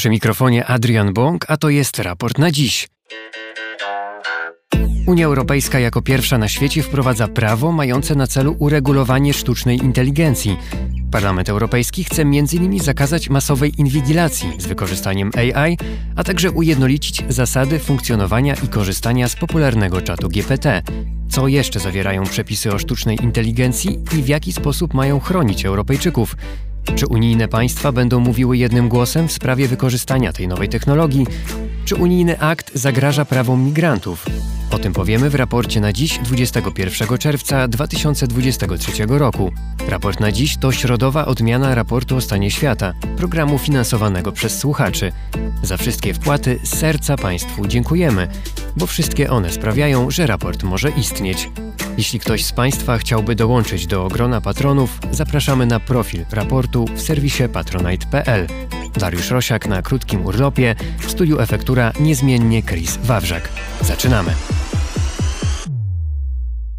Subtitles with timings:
[0.00, 2.88] Przy mikrofonie Adrian Bąk, a to jest raport na dziś.
[5.06, 10.56] Unia Europejska jako pierwsza na świecie wprowadza prawo mające na celu uregulowanie sztucznej inteligencji.
[11.10, 12.80] Parlament Europejski chce m.in.
[12.80, 15.78] zakazać masowej inwigilacji z wykorzystaniem AI,
[16.16, 20.82] a także ujednolicić zasady funkcjonowania i korzystania z popularnego czatu GPT.
[21.28, 26.36] Co jeszcze zawierają przepisy o sztucznej inteligencji i w jaki sposób mają chronić Europejczyków?
[26.94, 31.26] Czy unijne państwa będą mówiły jednym głosem w sprawie wykorzystania tej nowej technologii?
[31.90, 34.26] Czy unijny akt zagraża prawom migrantów?
[34.70, 39.52] O tym powiemy w raporcie na dziś 21 czerwca 2023 roku.
[39.88, 45.12] Raport na dziś to środowa odmiana raportu o stanie świata, programu finansowanego przez słuchaczy.
[45.62, 48.28] Za wszystkie wpłaty z serca Państwu dziękujemy,
[48.76, 51.50] bo wszystkie one sprawiają, że raport może istnieć.
[51.98, 57.42] Jeśli ktoś z Państwa chciałby dołączyć do grona patronów, zapraszamy na profil raportu w serwisie
[57.52, 58.46] patronite.pl.
[58.96, 63.48] Dariusz Rosiak na krótkim urlopie, w studiu efektura niezmiennie Chris Wawrzak.
[63.80, 64.34] Zaczynamy.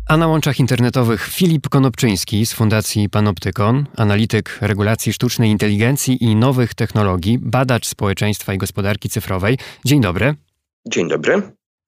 [0.07, 6.73] A na łączach internetowych Filip Konopczyński z Fundacji Panoptykon, analityk regulacji sztucznej inteligencji i nowych
[6.73, 9.57] technologii, badacz społeczeństwa i gospodarki cyfrowej.
[9.85, 10.35] Dzień dobry.
[10.87, 11.41] Dzień dobry.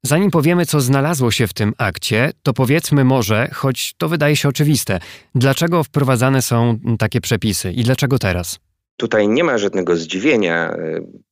[0.05, 4.49] Zanim powiemy, co znalazło się w tym akcie, to powiedzmy może, choć to wydaje się
[4.49, 4.99] oczywiste,
[5.35, 8.59] dlaczego wprowadzane są takie przepisy i dlaczego teraz?
[8.97, 10.77] Tutaj nie ma żadnego zdziwienia.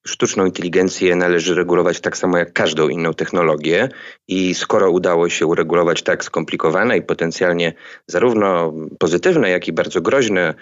[0.08, 3.90] Sztuczną inteligencję należy regulować tak samo jak każdą inną technologię
[4.28, 7.74] i skoro udało się uregulować tak skomplikowane i potencjalnie
[8.08, 10.54] zarówno pozytywne, jak i bardzo groźne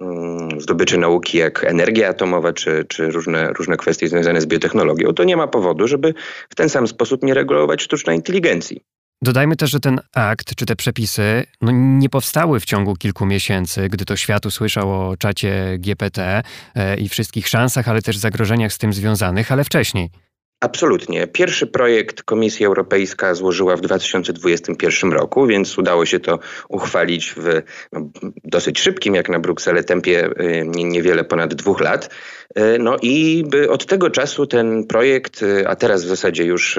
[0.00, 5.24] mm, zdobycze nauki jak energia atomowa czy, czy różne, różne kwestie związane z biotechnologią, to
[5.24, 6.14] nie ma powodu, żeby
[6.50, 8.80] w ten sam sposób nie regulować sztucznej inteligencji.
[9.22, 13.88] Dodajmy też, że ten akt czy te przepisy no, nie powstały w ciągu kilku miesięcy,
[13.88, 16.42] gdy to świat usłyszał o czacie GPT
[16.74, 20.10] e, i wszystkich szansach, ale też zagrożeniach z tym związanych, ale wcześniej.
[20.60, 21.26] Absolutnie.
[21.26, 27.62] Pierwszy projekt Komisja Europejska złożyła w 2021 roku, więc udało się to uchwalić w
[27.92, 28.10] no,
[28.44, 32.10] dosyć szybkim, jak na Brukselę, tempie y, niewiele ponad dwóch lat.
[32.58, 36.78] Y, no i od tego czasu ten projekt, y, a teraz w zasadzie już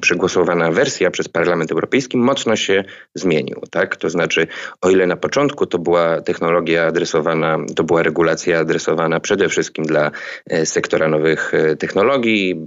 [0.00, 3.62] przegłosowana wersja przez Parlament Europejski, mocno się zmienił.
[3.70, 3.96] Tak?
[3.96, 4.46] To znaczy,
[4.80, 10.10] o ile na początku to była technologia adresowana, to była regulacja adresowana przede wszystkim dla
[10.64, 12.64] sektora nowych technologii,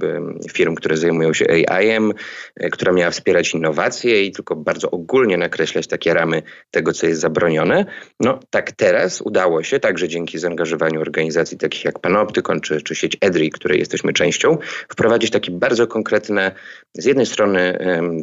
[0.53, 2.13] firm, które zajmują się AI-em,
[2.55, 7.21] e, która miała wspierać innowacje i tylko bardzo ogólnie nakreślać takie ramy tego, co jest
[7.21, 7.85] zabronione.
[8.19, 11.99] No tak teraz udało się, także dzięki zaangażowaniu organizacji takich jak
[12.37, 14.57] Panoptykon czy, czy sieć EDRI, której jesteśmy częścią,
[14.89, 16.51] wprowadzić takie bardzo konkretne,
[16.93, 17.77] z jednej strony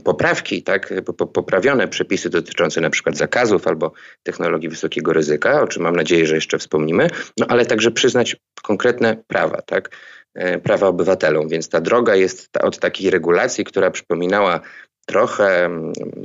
[0.04, 0.94] poprawki, tak,
[1.32, 3.92] poprawione przepisy dotyczące na przykład zakazów albo
[4.22, 9.16] technologii wysokiego ryzyka, o czym mam nadzieję, że jeszcze wspomnimy, no ale także przyznać konkretne
[9.26, 9.90] prawa, tak.
[10.34, 11.48] E, prawa obywatelom.
[11.48, 14.60] Więc ta droga jest od takiej regulacji, która przypominała
[15.06, 15.70] trochę,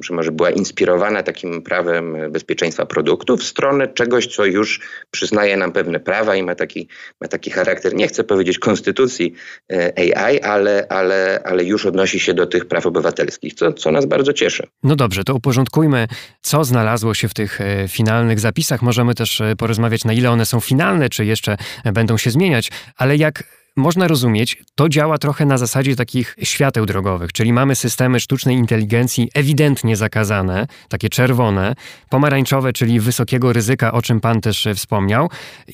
[0.04, 4.82] że może była inspirowana takim prawem bezpieczeństwa produktów w stronę czegoś, co już
[5.12, 6.88] przyznaje nam pewne prawa i ma taki,
[7.22, 9.34] ma taki charakter, nie chcę powiedzieć konstytucji
[9.72, 14.06] e, AI, ale, ale, ale już odnosi się do tych praw obywatelskich, co, co nas
[14.06, 14.68] bardzo cieszy.
[14.84, 16.08] No dobrze, to uporządkujmy,
[16.42, 18.82] co znalazło się w tych e, finalnych zapisach.
[18.82, 21.58] Możemy też porozmawiać, na ile one są finalne, czy jeszcze
[21.94, 27.34] będą się zmieniać, ale jak można rozumieć, to działa trochę na zasadzie takich świateł drogowych,
[27.34, 31.76] czyli mamy systemy sztucznej inteligencji ewidentnie zakazane, takie czerwone,
[32.10, 35.30] pomarańczowe, czyli wysokiego ryzyka, o czym pan też wspomniał,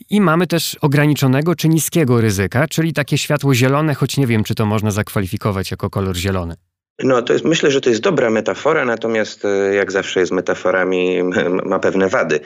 [0.10, 4.56] i mamy też ograniczonego czy niskiego ryzyka, czyli takie światło zielone, choć nie wiem, czy
[4.56, 6.56] to można zakwalifikować jako kolor zielony.
[7.04, 11.24] No, to jest, myślę, że to jest dobra metafora, natomiast e, jak zawsze jest metaforami,
[11.66, 12.40] ma pewne wady.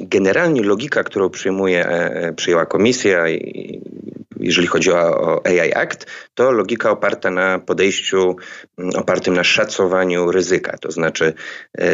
[0.00, 3.26] Generalnie logika, którą przyjmuje, e, e, przyjęła komisja
[4.40, 8.36] jeżeli chodzi o AI Act, to logika oparta na podejściu
[8.94, 10.78] opartym na szacowaniu ryzyka.
[10.78, 11.32] To znaczy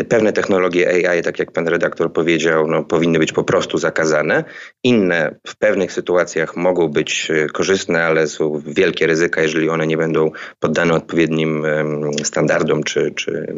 [0.08, 4.44] pewne technologie AI, tak jak pan redaktor powiedział, no, powinny być po prostu zakazane.
[4.84, 10.30] Inne w pewnych sytuacjach mogą być korzystne, ale są wielkie ryzyka, jeżeli one nie będą
[10.60, 11.66] poddane odpowiednim
[12.24, 13.54] standardom, czy, czy,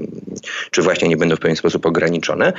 [0.71, 2.53] czy właśnie nie będą w pewien sposób ograniczone.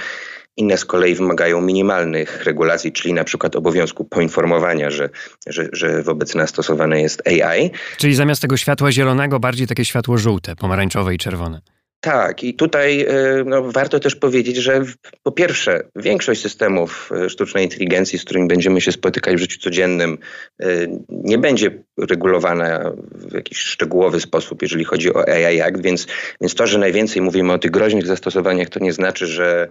[0.57, 5.09] Inne z kolei wymagają minimalnych regulacji, czyli na przykład obowiązku poinformowania, że,
[5.47, 7.71] że, że wobec nas stosowane jest AI.
[7.97, 11.61] Czyli zamiast tego światła zielonego bardziej takie światło żółte, pomarańczowe i czerwone.
[12.01, 14.81] Tak, i tutaj e, no, warto też powiedzieć, że
[15.23, 20.17] po pierwsze, większość systemów e, sztucznej inteligencji, z którymi będziemy się spotykać w życiu codziennym,
[20.59, 20.65] e,
[21.09, 26.07] nie będzie regulowana w jakiś szczegółowy sposób, jeżeli chodzi o AI Act, więc,
[26.41, 29.67] więc to, że najwięcej mówimy o tych groźnych zastosowaniach, to nie znaczy, że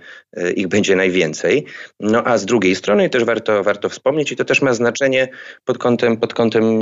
[0.56, 1.64] ich będzie najwięcej.
[2.00, 5.28] No a z drugiej strony też warto, warto wspomnieć, i to też ma znaczenie
[5.64, 6.80] pod kątem, pod kątem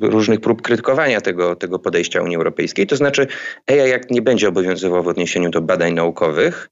[0.00, 3.26] różnych prób krytykowania tego, tego podejścia Unii Europejskiej, to znaczy
[3.66, 6.68] AI Act nie będzie obowiązywał obowiązywał w odniesieniu do badań naukowych,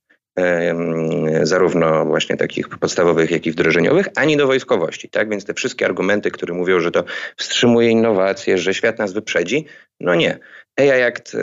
[1.43, 5.08] zarówno właśnie takich podstawowych, jak i wdrożeniowych, ani do wojskowości.
[5.08, 5.31] Tak?
[5.31, 7.04] Więc te wszystkie argumenty, które mówią, że to
[7.37, 9.66] wstrzymuje innowacje, że świat nas wyprzedzi,
[10.00, 10.38] no nie.
[10.76, 11.37] AI Act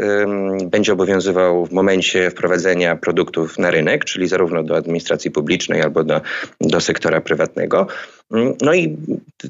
[0.65, 6.21] będzie obowiązywał w momencie wprowadzenia produktów na rynek, czyli zarówno do administracji publicznej albo do,
[6.61, 7.87] do sektora prywatnego.
[8.61, 8.97] No i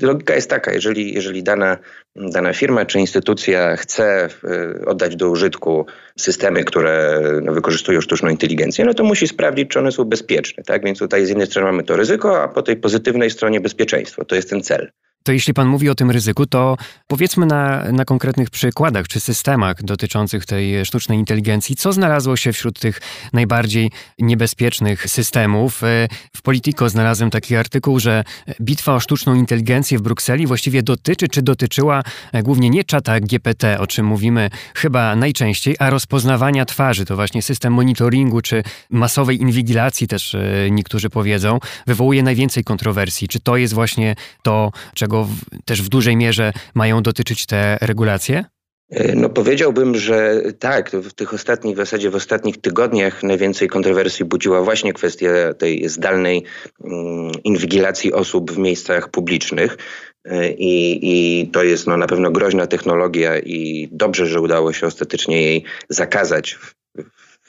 [0.01, 1.77] logika jest taka, jeżeli, jeżeli dana,
[2.15, 5.85] dana firma czy instytucja chce e, oddać do użytku
[6.17, 10.63] systemy, które no, wykorzystują sztuczną inteligencję, no to musi sprawdzić, czy one są bezpieczne.
[10.63, 10.83] Tak?
[10.85, 14.25] Więc tutaj z jednej strony mamy to ryzyko, a po tej pozytywnej stronie bezpieczeństwo.
[14.25, 14.91] To jest ten cel.
[15.23, 16.77] To jeśli Pan mówi o tym ryzyku, to
[17.07, 22.79] powiedzmy na, na konkretnych przykładach czy systemach dotyczących tej sztucznej inteligencji, co znalazło się wśród
[22.79, 23.01] tych
[23.33, 25.83] najbardziej niebezpiecznych systemów.
[25.83, 28.23] E, w Politico znalazłem taki artykuł, że
[28.61, 33.79] bitwa o sztuczną inteligencję w Brukseli właściwie dotyczy, czy dotyczyła e, głównie nie czata GPT,
[33.79, 37.05] o czym mówimy chyba najczęściej, a rozpoznawania twarzy.
[37.05, 40.41] To właśnie system monitoringu czy masowej inwigilacji też e,
[40.71, 43.27] niektórzy powiedzą, wywołuje najwięcej kontrowersji.
[43.27, 47.77] Czy to jest właśnie to, czego czego w, też w dużej mierze mają dotyczyć te
[47.81, 48.45] regulacje?
[48.89, 54.25] E, no powiedziałbym, że tak, w tych ostatnich, w zasadzie w ostatnich tygodniach najwięcej kontrowersji
[54.25, 56.43] budziła właśnie kwestia tej zdalnej
[56.83, 59.77] mm, inwigilacji osób w miejscach publicznych.
[60.25, 64.87] E, I, I, to jest no, na pewno groźna technologia i dobrze, że udało się
[64.87, 66.82] ostatecznie jej zakazać w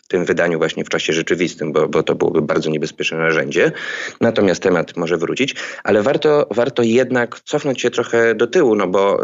[0.09, 3.73] tym wydaniu właśnie w czasie rzeczywistym, bo, bo to byłoby bardzo niebezpieczne narzędzie.
[4.21, 5.55] Natomiast temat może wrócić,
[5.85, 9.21] ale warto, warto jednak cofnąć się trochę do tyłu, no bo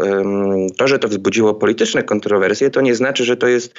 [0.77, 3.73] to, że to wzbudziło polityczne kontrowersje, to nie znaczy, że to jest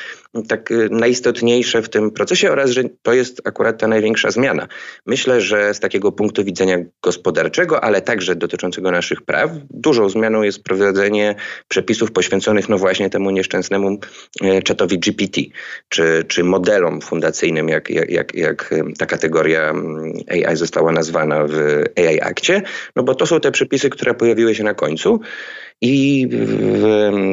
[0.49, 4.69] tak y, najistotniejsze w tym procesie oraz, że to jest akurat ta największa zmiana.
[5.06, 10.58] Myślę, że z takiego punktu widzenia gospodarczego, ale także dotyczącego naszych praw, dużą zmianą jest
[10.58, 11.34] wprowadzenie
[11.69, 13.98] przepisów poświęconych no właśnie temu nieszczęsnemu
[14.43, 15.40] e, czatowi GPT,
[15.88, 19.75] czy, czy modelom fundacyjnym, jak, jak, jak, jak ta kategoria
[20.31, 22.62] AI została nazwana w AI Akcie,
[22.97, 25.21] no bo to są te przepisy, które pojawiły się na końcu
[25.82, 26.29] i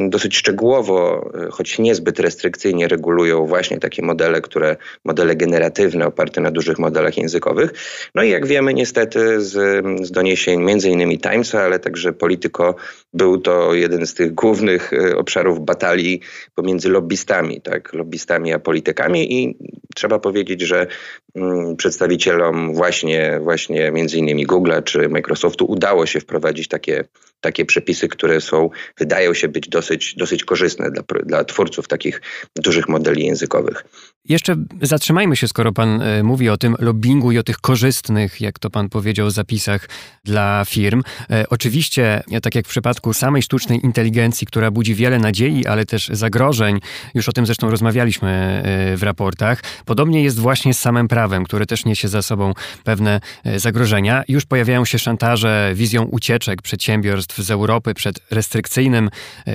[0.10, 4.76] dosyć szczegółowo, choć niezbyt restrykcyjnie regulują właśnie takie modele, które
[5.06, 7.74] modele generatywne oparte na dużych modelach językowych.
[8.16, 12.76] No i jak wiemy niestety z, z doniesień między innymi Timesa, ale także Polityko,
[13.14, 16.22] był to jeden z tych głównych e, obszarów batalii
[16.56, 19.58] pomiędzy lobbystami, tak, lobbystami a politykami i
[19.96, 20.88] trzeba powiedzieć, że
[21.36, 27.04] mm, przedstawicielom właśnie, właśnie między innymi Google'a czy Microsoftu udało się wprowadzić takie,
[27.42, 32.22] takie przepisy, które są, wydają się być dosyć, dosyć korzystne dla, dla twórców takich
[32.56, 33.86] dużych modeli językowych.
[34.30, 38.60] Jeszcze zatrzymajmy się, skoro pan e, mówi o tym lobbingu i o tych korzystnych, jak
[38.60, 39.90] to pan powiedział, zapisach
[40.24, 41.04] dla firm.
[41.30, 46.08] E, oczywiście, tak jak w przypadku samej sztucznej inteligencji, która budzi wiele nadziei, ale też
[46.08, 46.80] zagrożeń,
[47.14, 51.66] już o tym zresztą rozmawialiśmy e, w raportach, podobnie jest właśnie z samym prawem, które
[51.66, 52.54] też niesie za sobą
[52.84, 53.22] pewne
[53.56, 54.24] zagrożenia.
[54.28, 59.10] Już pojawiają się szantaże wizją ucieczek przedsiębiorstw z Europy przed restrykcyjnym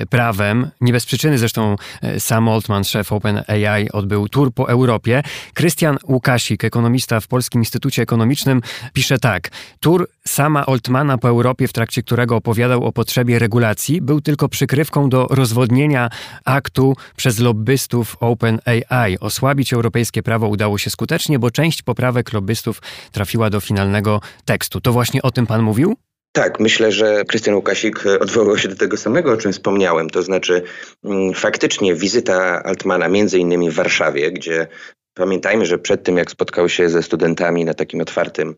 [0.09, 0.69] prawem.
[0.81, 1.75] Nie bez przyczyny zresztą
[2.19, 5.23] sam Altman, szef OpenAI, odbył tur po Europie.
[5.53, 8.61] Krystian Łukasik, ekonomista w Polskim Instytucie Ekonomicznym,
[8.93, 9.49] pisze tak.
[9.79, 15.09] Tur sama Oltmana po Europie, w trakcie którego opowiadał o potrzebie regulacji, był tylko przykrywką
[15.09, 16.09] do rozwodnienia
[16.45, 19.19] aktu przez lobbystów OpenAI.
[19.19, 24.81] Osłabić europejskie prawo udało się skutecznie, bo część poprawek lobbystów trafiła do finalnego tekstu.
[24.81, 25.95] To właśnie o tym pan mówił?
[26.35, 30.09] Tak, myślę, że Krystian Łukasik odwołał się do tego samego, o czym wspomniałem.
[30.09, 30.61] To znaczy,
[31.03, 34.67] mm, faktycznie wizyta Altmana, między innymi w Warszawie, gdzie
[35.13, 38.55] pamiętajmy, że przed tym, jak spotkał się ze studentami na takim otwartym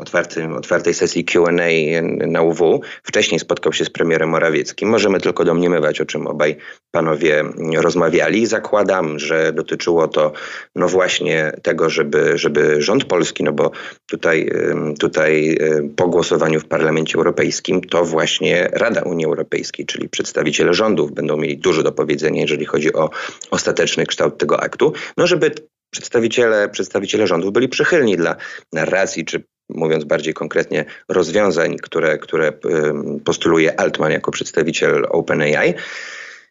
[0.00, 1.52] otwartym, otwartej sesji QA
[2.26, 2.80] na UW.
[3.02, 4.88] Wcześniej spotkał się z premierem Morawieckim.
[4.88, 6.56] Możemy tylko domniemywać, o czym obaj
[6.90, 7.44] panowie
[7.76, 8.46] rozmawiali.
[8.46, 10.32] Zakładam, że dotyczyło to
[10.74, 13.70] no właśnie tego, żeby, żeby rząd polski, no bo
[14.06, 14.50] tutaj,
[14.98, 15.58] tutaj
[15.96, 21.58] po głosowaniu w Parlamencie Europejskim to właśnie Rada Unii Europejskiej, czyli przedstawiciele rządów będą mieli
[21.58, 23.10] dużo do powiedzenia, jeżeli chodzi o
[23.50, 24.92] ostateczny kształt tego aktu.
[25.16, 25.50] No żeby
[25.90, 28.36] przedstawiciele, przedstawiciele rządów byli przychylni dla
[28.72, 32.52] narracji czy mówiąc bardziej konkretnie, rozwiązań, które, które
[33.24, 35.74] postuluje Altman jako przedstawiciel OpenAI.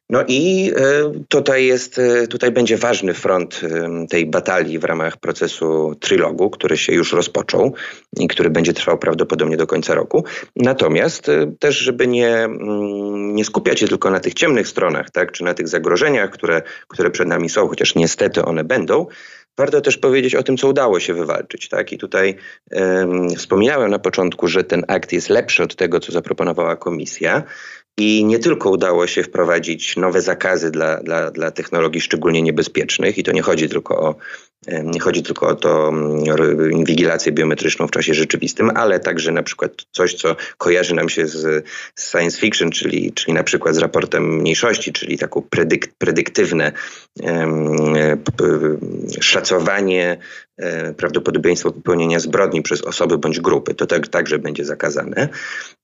[0.09, 3.61] No i e, tutaj jest, e, tutaj będzie ważny front
[4.09, 7.73] tej batalii w ramach procesu trilogu, który się już rozpoczął
[8.19, 10.23] i który będzie trwał prawdopodobnie do końca roku.
[10.55, 15.43] Natomiast też, żeby nie, mm, nie skupiać się tylko na tych ciemnych stronach, tak, czy
[15.43, 19.07] na tych zagrożeniach, które, które przed nami są, chociaż niestety one będą,
[19.57, 21.69] Warto też powiedzieć o tym, co udało się wywalczyć.
[21.69, 21.91] Tak?
[21.91, 22.35] I tutaj
[22.71, 27.43] um, wspominałem na początku, że ten akt jest lepszy od tego, co zaproponowała komisja.
[27.97, 33.23] I nie tylko udało się wprowadzić nowe zakazy dla, dla, dla technologii szczególnie niebezpiecznych, i
[33.23, 34.15] to nie chodzi tylko o
[34.67, 39.71] nie chodzi tylko o to mm, inwigilację biometryczną w czasie rzeczywistym, ale także na przykład
[39.91, 41.65] coś, co kojarzy nam się z,
[41.99, 46.71] science fiction, czyli, czyli na przykład z raportem mniejszości, czyli taką predyk, predyktywne
[47.21, 47.93] um,
[49.21, 50.17] szacowanie
[50.97, 53.73] prawdopodobieństwo popełnienia zbrodni przez osoby bądź grupy.
[53.73, 55.29] To tak, także będzie zakazane.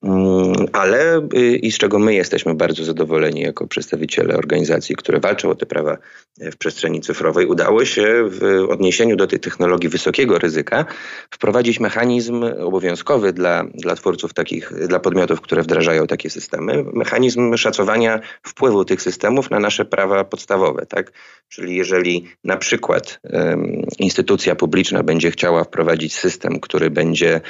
[0.04, 5.50] Mm, ale y, i z czego my jesteśmy bardzo zadowoleni jako przedstawiciele organizacji, które walczą
[5.50, 5.98] o te prawa
[6.40, 10.86] w przestrzeni cyfrowej, udało się w odniesieniu do tej technologii wysokiego ryzyka
[11.32, 18.20] wprowadzić mechanizm obowiązkowy dla, dla twórców takich, dla podmiotów, które wdrażają takie systemy, mechanizm szacowania
[18.44, 20.86] wpływu tych systemów na nasze prawa podstawowe.
[20.86, 21.12] Tak?
[21.50, 27.42] Czyli jeżeli na przykład um, instytucja publiczna będzie chciała wprowadzić system, który będzie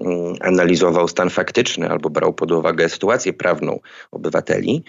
[0.00, 4.84] mm, analizował stan faktyczny albo brał pod uwagę sytuację prawną obywateli,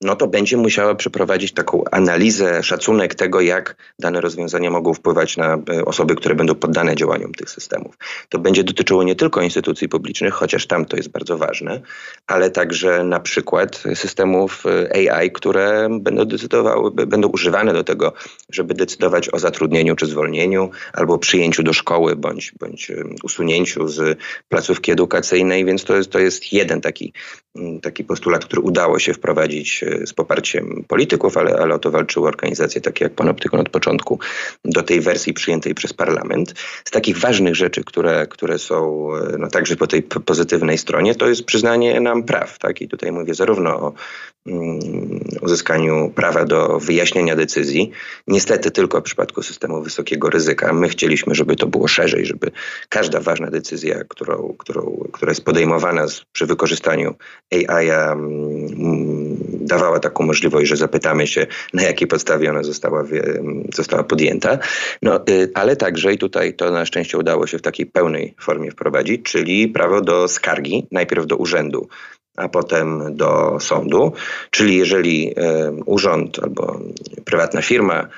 [0.00, 5.54] no to będzie musiała przeprowadzić taką analizę, szacunek tego, jak dane rozwiązania mogą wpływać na
[5.54, 7.98] e, osoby, które będą poddane działaniom tych systemów.
[8.28, 11.80] To będzie dotyczyło nie tylko instytucji publicznych, chociaż tam to jest bardzo ważne,
[12.26, 18.12] ale także na przykład systemów e, AI, które będą decydowały, będą używane do tego,
[18.50, 24.92] żeby decydować o zatrudnieniu czy zwolnieniu, albo przyjęciu do szkoły, bądź, bądź usunięciu z placówki
[24.92, 27.12] edukacyjnej, więc to jest, to jest jeden taki,
[27.82, 32.80] taki postulat, który udało się wprowadzić z poparciem polityków, ale, ale o to walczyły organizacje
[32.80, 34.18] takie jak Panoptykon od początku
[34.64, 36.54] do tej wersji przyjętej przez parlament.
[36.84, 41.44] Z takich ważnych rzeczy, które, które są no, także po tej pozytywnej stronie, to jest
[41.44, 42.58] przyznanie nam praw.
[42.58, 42.80] Tak?
[42.80, 43.92] I tutaj mówię zarówno o
[44.46, 44.80] mm,
[45.40, 47.90] uzyskaniu prawa do wyjaśnienia decyzji.
[48.28, 50.72] Niestety tylko w przypadku systemu wysokiego ryzyka.
[50.72, 52.50] My chcieliśmy, żeby to było szerzej, żeby
[52.88, 57.14] każda ważna decyzja, którą, którą, która jest podejmowana z, przy wykorzystaniu
[57.52, 63.04] AI, mm, dawała taką możliwość, że zapytamy się, na jakiej podstawie ona została,
[63.74, 64.58] została podjęta.
[65.02, 68.70] No, y, ale także i tutaj to na szczęście udało się w takiej pełnej formie
[68.70, 71.88] wprowadzić, czyli prawo do skargi, najpierw do urzędu,
[72.36, 74.12] a potem do sądu.
[74.50, 75.34] Czyli jeżeli
[75.86, 76.80] urząd albo
[77.24, 78.08] prywatna firma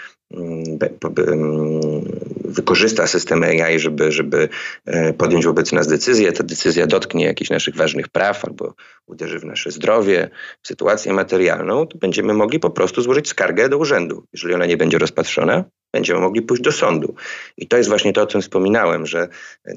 [2.45, 4.49] wykorzysta system AI, żeby, żeby
[4.85, 6.33] e, podjąć wobec nas decyzję.
[6.33, 8.75] Ta decyzja dotknie jakichś naszych ważnych praw albo
[9.07, 10.31] uderzy w nasze zdrowie,
[10.63, 14.25] w sytuację materialną, to będziemy mogli po prostu złożyć skargę do urzędu.
[14.33, 17.15] Jeżeli ona nie będzie rozpatrzona, będziemy mogli pójść do sądu.
[17.57, 19.29] I to jest właśnie to, o czym wspominałem, że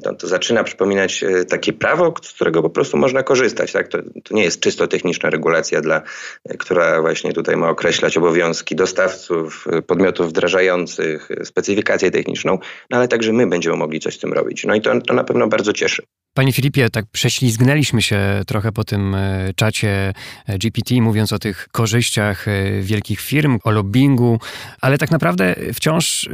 [0.05, 3.71] no, to zaczyna przypominać e, takie prawo, z którego po prostu można korzystać.
[3.71, 3.87] Tak?
[3.87, 6.01] To, to nie jest czysto techniczna regulacja, dla,
[6.45, 12.57] e, która właśnie tutaj ma określać obowiązki dostawców, e, podmiotów wdrażających, specyfikację techniczną,
[12.89, 14.63] no ale także my będziemy mogli coś z tym robić.
[14.63, 16.03] No i to, to na pewno bardzo cieszy.
[16.33, 20.13] Panie Filipie, tak prześlizgnęliśmy się trochę po tym e, czacie
[20.47, 24.39] e, GPT, mówiąc o tych korzyściach e, wielkich firm, o lobbingu,
[24.81, 26.29] ale tak naprawdę wciąż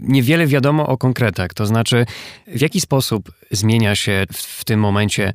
[0.00, 1.54] niewiele wiadomo o konkretach.
[1.54, 2.06] To znaczy,
[2.46, 5.32] w jaki sposób zmienia się w, tym momencie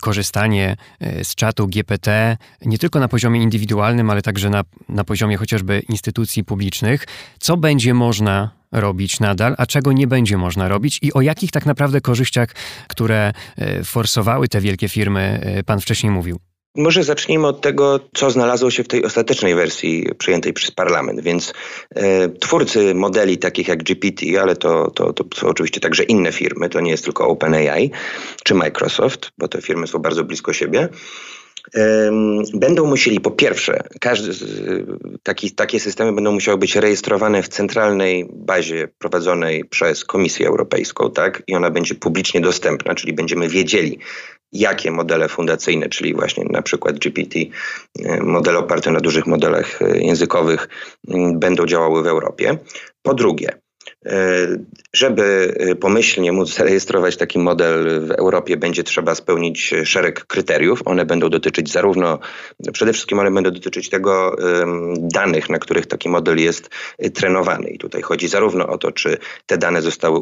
[0.00, 0.76] korzystanie
[1.22, 6.44] z czatu GPT, nie tylko na poziomie indywidualnym, ale także na, na poziomie chociażby instytucji
[6.44, 7.06] publicznych.
[7.38, 11.66] Co będzie można robić nadal, a czego nie będzie można robić i o jakich tak
[11.66, 12.48] naprawdę korzyściach,
[12.88, 16.38] które e, forsowały te wielkie firmy, e, pan wcześniej mówił.
[16.76, 21.20] Może zacznijmy od tego, co znalazło się w tej ostatecznej wersji przyjętej przez parlament.
[21.20, 21.52] Więc
[21.94, 26.68] e, twórcy modeli takich jak GPT, ale to, to, to są oczywiście także inne firmy,
[26.68, 27.90] to nie jest tylko OpenAI
[28.44, 30.88] czy Microsoft, bo te firmy są bardzo blisko siebie
[32.54, 34.32] będą musieli po pierwsze, każdy,
[35.22, 41.42] taki, takie systemy będą musiały być rejestrowane w centralnej bazie prowadzonej przez Komisję Europejską, tak?
[41.46, 43.98] I ona będzie publicznie dostępna, czyli będziemy wiedzieli,
[44.52, 47.38] jakie modele fundacyjne, czyli właśnie na przykład GPT,
[48.20, 50.68] modele oparte na dużych modelach e, językowych,
[51.34, 52.58] będą działały w Europie.
[53.02, 53.63] Po drugie,
[54.92, 60.80] Żeby pomyślnie móc zarejestrować taki model w Europie, będzie trzeba spełnić szereg kryteriów.
[60.84, 62.18] One będą dotyczyć zarówno,
[62.72, 64.36] przede wszystkim one będą dotyczyć tego
[64.98, 66.70] danych, na których taki model jest
[67.14, 67.70] trenowany.
[67.70, 70.20] I tutaj chodzi zarówno o to, czy te dane zostały,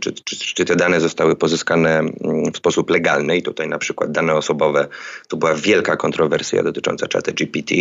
[0.00, 3.36] czy, czy, czy te dane zostały pozyskane mm, w sposób legalny.
[3.36, 4.88] I tutaj na przykład dane osobowe,
[5.28, 7.74] tu była wielka kontrowersja dotycząca czata GPT.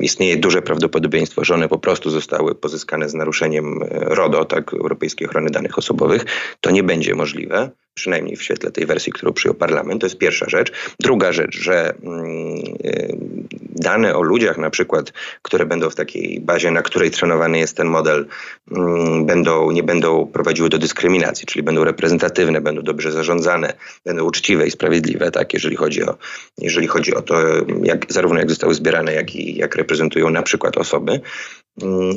[0.00, 5.28] Istnieje duże prawdopodobieństwo, że one po prostu zostały pozyskane z naruszeniem e, RODO, tak, Europejskiej
[5.28, 6.24] Ochrony Danych Osobowych.
[6.60, 10.00] To nie będzie możliwe przynajmniej w świetle tej wersji, którą przyjął parlament.
[10.00, 10.72] To jest pierwsza rzecz.
[11.00, 12.62] Druga rzecz, że mm,
[13.62, 17.86] dane o ludziach na przykład, które będą w takiej bazie, na której trenowany jest ten
[17.86, 18.26] model,
[18.70, 23.72] mm, będą, nie będą prowadziły do dyskryminacji, czyli będą reprezentatywne, będą dobrze zarządzane,
[24.04, 26.16] będą uczciwe i sprawiedliwe, tak, jeżeli chodzi o,
[26.58, 27.34] jeżeli chodzi o to,
[27.82, 31.20] jak, zarówno jak zostały zbierane, jak i jak reprezentują na przykład osoby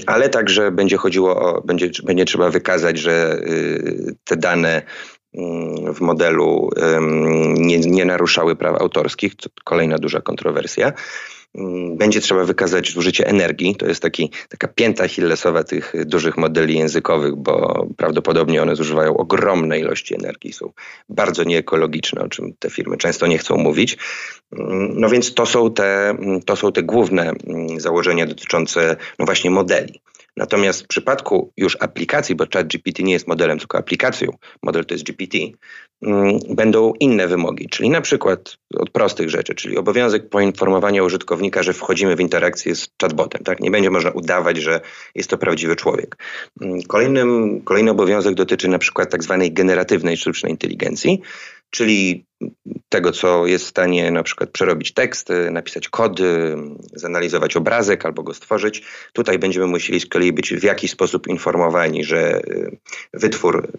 [0.05, 4.81] ale także będzie chodziło o, będzie, będzie trzeba wykazać, że y, te dane
[5.33, 6.69] Mm, w modelu
[7.57, 9.35] nie, nie naruszały praw autorskich.
[9.35, 10.93] To kolejna duża kontrowersja.
[11.55, 13.75] Mm, będzie trzeba wykazać zużycie energii.
[13.75, 19.79] To jest taki, taka pięta hillesowa tych dużych modeli językowych, bo prawdopodobnie one zużywają ogromne
[19.79, 20.71] ilości energii, są
[21.09, 23.97] bardzo nieekologiczne, o czym te firmy często nie chcą mówić.
[24.51, 27.31] Mm, no więc to są te, to są te główne
[27.77, 30.01] założenia dotyczące no właśnie modeli.
[30.37, 34.31] Natomiast w przypadku już aplikacji, bo ChatGPT nie jest modelem, tylko aplikacją,
[34.63, 35.37] model to jest GPT,
[36.01, 41.73] mm, będą inne wymogi, czyli na przykład od prostych rzeczy, czyli obowiązek poinformowania użytkownika, że
[41.73, 43.43] wchodzimy w interakcję z chatbotem.
[43.43, 43.59] Tak?
[43.59, 44.81] Nie będzie można udawać, że
[45.15, 46.17] jest to prawdziwy człowiek.
[46.61, 51.21] Mm, kolejnym, kolejny obowiązek dotyczy na przykład tak zwanej generatywnej sztucznej inteligencji,
[51.69, 52.25] czyli
[52.89, 56.55] tego, co jest w stanie na przykład przerobić tekst, napisać kody,
[56.93, 58.83] zanalizować obrazek albo go stworzyć.
[59.13, 62.77] Tutaj będziemy musieli z kolei być w jakiś sposób informowani, że y,
[63.13, 63.71] wytwór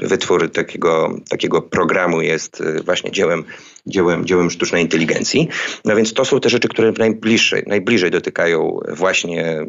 [0.00, 3.44] wytwór takiego, takiego programu jest y, właśnie dziełem,
[3.86, 5.48] dziełem, dziełem sztucznej inteligencji.
[5.84, 9.66] No więc to są te rzeczy, które najbliżej, najbliżej dotykają właśnie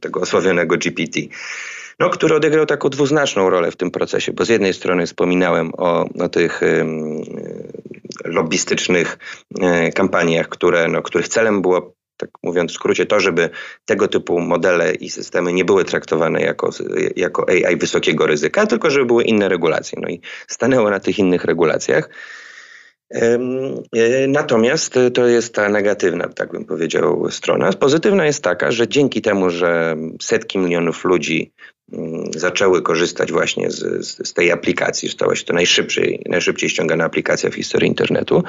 [0.00, 1.20] tego osławionego GPT
[2.02, 6.04] no, który odegrał taką dwuznaczną rolę w tym procesie, bo z jednej strony wspominałem o,
[6.20, 6.60] o tych
[8.24, 9.18] lobbystycznych
[9.60, 13.50] e, kampaniach, które, no, których celem było tak mówiąc w skrócie, to, żeby
[13.84, 16.70] tego typu modele i systemy nie były traktowane jako,
[17.16, 19.98] jako AI wysokiego ryzyka, tylko żeby były inne regulacje.
[20.02, 22.08] No i stanęło na tych innych regulacjach.
[23.14, 23.38] E,
[24.28, 27.72] natomiast to jest ta negatywna, tak bym powiedział, strona.
[27.72, 31.52] Pozytywna jest taka, że dzięki temu, że setki milionów ludzi
[31.92, 37.04] mm, zaczęły korzystać właśnie z, z, z tej aplikacji, stała się to najszybciej, najszybciej ściągana
[37.04, 38.42] aplikacja w historii internetu,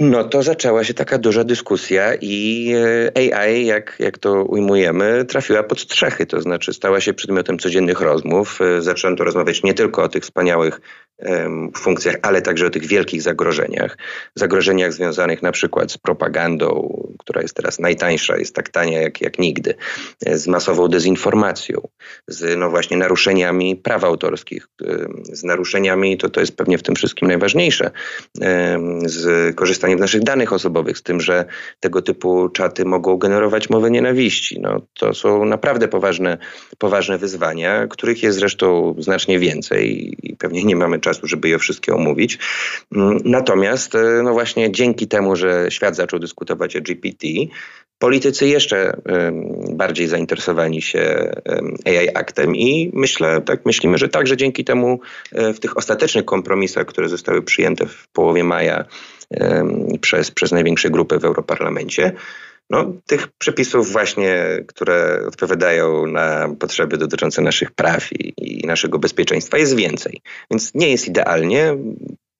[0.00, 2.72] no to zaczęła się taka duża dyskusja i
[3.16, 8.00] e, AI, jak, jak to ujmujemy, trafiła pod strzechy, to znaczy stała się przedmiotem codziennych
[8.00, 8.58] rozmów.
[8.62, 10.80] E, zaczęto rozmawiać nie tylko o tych wspaniałych
[11.76, 13.98] funkcjach, ale także o tych wielkich zagrożeniach.
[14.34, 19.38] Zagrożeniach związanych na przykład z propagandą, która jest teraz najtańsza, jest tak tania jak, jak
[19.38, 19.74] nigdy,
[20.32, 21.88] z masową dezinformacją,
[22.28, 24.68] z no właśnie naruszeniami praw autorskich,
[25.32, 27.90] z naruszeniami, to, to jest pewnie w tym wszystkim najważniejsze,
[29.04, 31.44] z korzystaniem z naszych danych osobowych, z tym, że
[31.80, 34.60] tego typu czaty mogą generować mowę nienawiści.
[34.60, 36.38] No, to są naprawdę poważne,
[36.78, 41.58] poważne wyzwania, których jest zresztą znacznie więcej i pewnie nie mamy czasu czasu, żeby je
[41.58, 42.38] wszystkie omówić.
[42.96, 47.26] Mm, natomiast e, no właśnie dzięki temu, że świat zaczął dyskutować o GPT,
[47.98, 49.00] politycy jeszcze
[49.72, 51.32] bardziej zainteresowani się
[51.84, 55.00] AI aktem i myślę, tak myślimy, że także dzięki temu
[55.32, 58.84] e, w tych ostatecznych kompromisach, które zostały przyjęte w połowie maja
[60.00, 62.12] przez, przez największe grupy w Europarlamencie,
[62.70, 69.58] no, tych przepisów właśnie, które odpowiadają na potrzeby dotyczące naszych praw i, i naszego bezpieczeństwa
[69.58, 70.20] jest więcej.
[70.50, 71.76] Więc nie jest idealnie.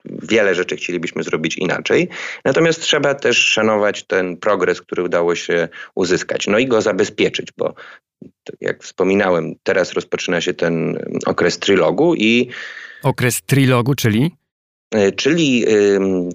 [0.04, 2.08] Wiele rzeczy chcielibyśmy zrobić inaczej,
[2.44, 7.74] natomiast trzeba też szanować ten progres, który udało się uzyskać, no i go zabezpieczyć, bo
[8.60, 12.48] jak wspominałem, teraz rozpoczyna się ten okres trilogu i.
[13.02, 14.30] Okres trilogu, czyli?
[14.90, 15.64] E, czyli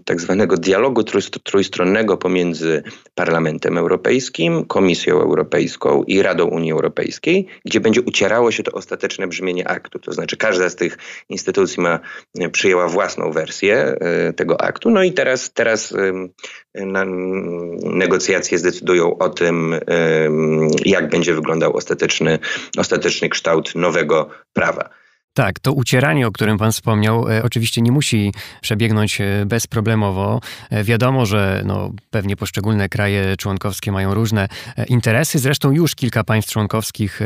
[0.05, 1.03] tak zwanego dialogu
[1.43, 2.83] trójstronnego pomiędzy
[3.15, 9.67] Parlamentem Europejskim, Komisją Europejską i Radą Unii Europejskiej, gdzie będzie ucierało się to ostateczne brzmienie
[9.67, 9.99] aktu.
[9.99, 10.97] To znaczy każda z tych
[11.29, 11.99] instytucji ma,
[12.39, 14.89] e, przyjęła własną wersję e, tego aktu.
[14.89, 15.93] No i teraz, teraz
[17.83, 19.75] negocjacje zdecydują o tym,
[20.85, 22.39] jak będzie wyglądał ostateczny,
[22.77, 25.02] ostateczny kształt nowego prawa.
[25.35, 30.41] Tak, to ucieranie, o którym Pan wspomniał, e, oczywiście nie musi przebiegnąć e, bezproblemowo.
[30.69, 34.47] E, wiadomo, że no, pewnie poszczególne kraje członkowskie mają różne
[34.87, 35.39] interesy.
[35.39, 37.19] Zresztą już kilka państw członkowskich,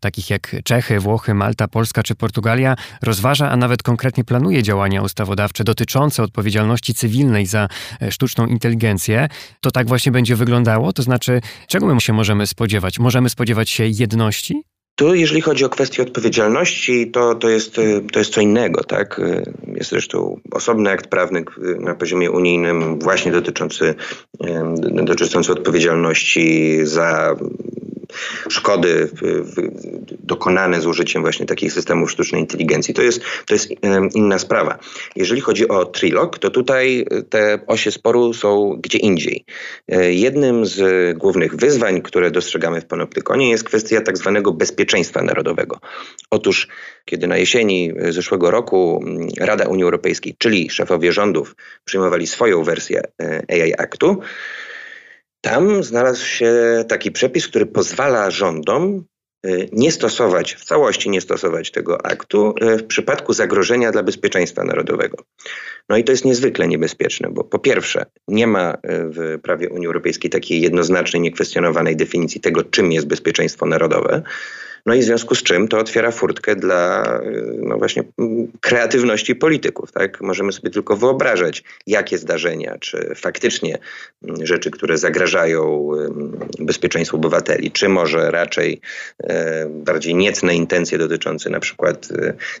[0.00, 5.64] takich jak Czechy, Włochy, Malta, Polska czy Portugalia, rozważa, a nawet konkretnie planuje działania ustawodawcze
[5.64, 7.68] dotyczące odpowiedzialności cywilnej za
[8.10, 9.28] sztuczną inteligencję.
[9.60, 10.92] To tak właśnie będzie wyglądało?
[10.92, 12.98] To znaczy, czego my się możemy spodziewać?
[12.98, 14.75] Możemy spodziewać się jedności?
[14.96, 18.84] Tu, jeżeli chodzi o kwestię odpowiedzialności, to, to, jest, y, to jest co innego.
[18.84, 19.18] Tak?
[19.18, 21.44] Y, jest zresztą osobny akt prawny y,
[21.80, 23.94] na poziomie unijnym, właśnie dotyczący,
[25.04, 27.36] dotyczący odpowiedzialności za
[28.50, 29.08] szkody
[30.10, 32.94] dokonane z użyciem właśnie takich systemów sztucznej inteligencji.
[32.94, 33.68] To jest, to jest
[34.14, 34.78] inna sprawa.
[35.16, 39.44] Jeżeli chodzi o Trilog, to tutaj te osie sporu są gdzie indziej.
[39.88, 45.80] E, jednym z głównych wyzwań, które dostrzegamy w Panoptykonie jest kwestia tak zwanego bezpieczeństwa narodowego.
[46.30, 46.68] Otóż
[47.04, 49.04] kiedy na jesieni zeszłego roku
[49.40, 54.20] Rada Unii Europejskiej, czyli szefowie rządów przyjmowali swoją wersję e, AI Aktu,
[55.50, 56.54] tam znalazł się
[56.88, 59.04] taki przepis, który pozwala rządom
[59.46, 64.64] y, nie stosować, w całości nie stosować tego aktu y, w przypadku zagrożenia dla bezpieczeństwa
[64.64, 65.24] narodowego.
[65.88, 69.86] No i to jest niezwykle niebezpieczne, bo po pierwsze, nie ma y, w prawie Unii
[69.86, 74.22] Europejskiej takiej jednoznacznej, niekwestionowanej definicji tego, czym jest bezpieczeństwo narodowe.
[74.86, 77.10] No i w związku z czym to otwiera furtkę dla
[77.58, 78.04] no właśnie
[78.60, 79.92] kreatywności polityków.
[79.92, 80.20] Tak?
[80.20, 83.78] Możemy sobie tylko wyobrażać, jakie zdarzenia, czy faktycznie
[84.42, 85.90] rzeczy, które zagrażają
[86.58, 88.80] bezpieczeństwu obywateli, czy może raczej
[89.22, 92.08] e, bardziej niecne intencje dotyczące na przykład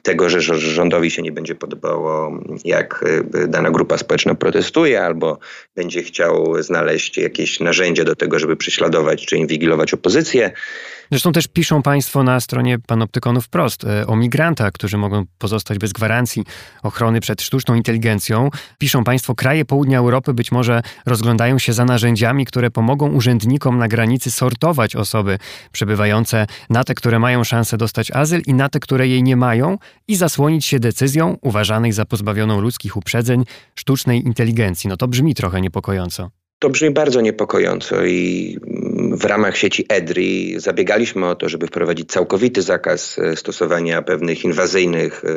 [0.02, 3.04] tego, że rządowi się nie będzie podobało, jak
[3.48, 5.38] dana grupa społeczna protestuje, albo
[5.76, 10.52] będzie chciał znaleźć jakieś narzędzie do tego, żeby prześladować czy inwigilować opozycję.
[11.10, 15.92] Zresztą też piszą Państwo na stronie Panoptykonu wprost e, o migrantach, którzy mogą pozostać bez
[15.92, 16.44] gwarancji
[16.82, 18.50] ochrony przed sztuczną inteligencją.
[18.78, 23.88] Piszą Państwo, kraje południa Europy być może rozglądają się za narzędziami, które pomogą urzędnikom na
[23.88, 25.38] granicy sortować osoby
[25.72, 29.78] przebywające na te, które mają szansę dostać azyl i na te, które jej nie mają
[30.08, 34.88] i zasłonić się decyzją uważanej za pozbawioną ludzkich uprzedzeń sztucznej inteligencji.
[34.88, 36.30] No to brzmi trochę niepokojąco.
[36.58, 38.58] To brzmi bardzo niepokojąco i
[39.16, 45.24] w ramach sieci EDRI zabiegaliśmy o to, żeby wprowadzić całkowity zakaz e, stosowania pewnych inwazyjnych
[45.24, 45.28] e,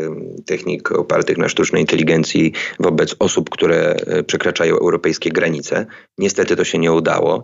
[0.46, 5.86] technik opartych na sztucznej inteligencji wobec osób, które e, przekraczają europejskie granice.
[6.18, 7.44] Niestety to się nie udało.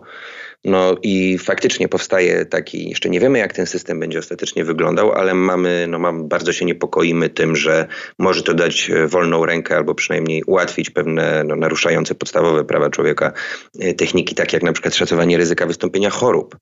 [0.64, 5.34] No i faktycznie powstaje taki, jeszcze nie wiemy jak ten system będzie ostatecznie wyglądał, ale
[5.34, 7.86] mamy, no mamy, bardzo się niepokoimy tym, że
[8.18, 13.32] może to dać e, wolną rękę albo przynajmniej ułatwić pewne no, naruszające podstawowe prawa człowieka
[13.80, 16.56] e, techniki, takie jak na przykład szacowanie ryzyka wystąpienia chorób.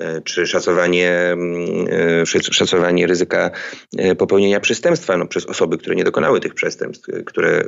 [0.00, 1.86] E, czy szacowanie, mm,
[2.22, 3.50] e, szacowanie ryzyka
[3.98, 7.62] e, popełnienia przestępstwa no, przez osoby, które nie dokonały tych przestępstw, które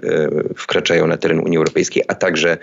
[0.56, 2.58] wkraczają na teren Unii Europejskiej, a także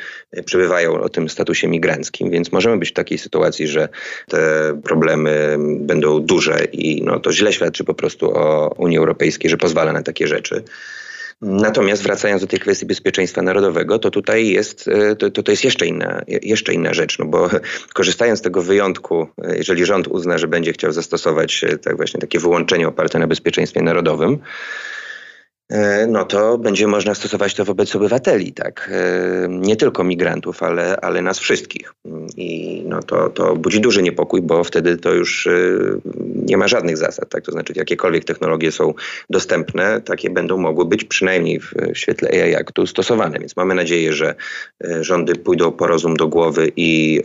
[0.45, 2.29] przebywają o tym statusie migranckim.
[2.29, 3.89] Więc możemy być w takiej sytuacji, że
[4.27, 4.39] te
[4.83, 9.93] problemy będą duże i no, to źle świadczy po prostu o Unii Europejskiej, że pozwala
[9.93, 10.63] na takie rzeczy.
[11.47, 15.87] Natomiast wracając do tej kwestii bezpieczeństwa narodowego, to tutaj jest, e, to, to jest jeszcze
[15.87, 17.49] inna, jeszcze inna rzecz, no bo
[17.93, 22.19] korzystając z tego wyjątku, e, jeżeli rząd uzna, że będzie chciał zastosować e, tak właśnie
[22.19, 24.39] takie wyłączenie oparte na bezpieczeństwie narodowym,
[26.07, 28.91] no to będzie można stosować to wobec obywateli, tak?
[28.93, 31.93] E, nie tylko migrantów, ale, ale nas wszystkich.
[32.37, 35.51] I no to, to budzi duży niepokój, bo wtedy to już e,
[36.35, 37.43] nie ma żadnych zasad, tak?
[37.43, 38.93] To znaczy jakiekolwiek technologie są
[39.29, 43.39] dostępne, takie będą mogły być przynajmniej w świetle AI Aktu stosowane.
[43.39, 44.35] Więc mamy nadzieję, że
[45.01, 47.21] rządy pójdą po rozum do głowy i